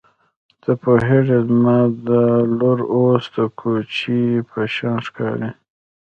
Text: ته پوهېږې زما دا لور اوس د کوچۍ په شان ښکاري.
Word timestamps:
ته 0.61 0.71
پوهېږې 0.81 1.39
زما 1.47 1.77
دا 2.07 2.23
لور 2.57 2.79
اوس 2.93 3.23
د 3.35 3.37
کوچۍ 3.59 4.25
په 4.49 4.59
شان 4.75 4.97
ښکاري. 5.07 5.49